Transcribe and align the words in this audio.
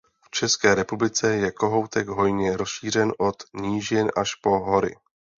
V 0.23 0.29
České 0.29 0.75
republice 0.75 1.35
je 1.35 1.51
kohoutek 1.51 2.07
hojně 2.07 2.57
rozšířen 2.57 3.13
od 3.17 3.35
nížin 3.53 4.11
až 4.17 4.35
po 4.35 4.59
hory. 4.59 4.95